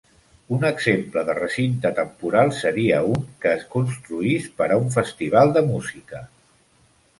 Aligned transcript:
Un 0.55 0.63
exemple 0.69 1.23
de 1.27 1.35
recinte 1.39 1.91
temporal 1.99 2.49
seria 2.61 3.03
un 3.11 3.29
que 3.45 3.53
es 3.59 3.67
construís 3.77 4.49
per 4.63 4.71
a 4.71 4.81
un 4.87 4.91
festival 4.99 5.57
de 5.61 5.67
música. 5.71 6.27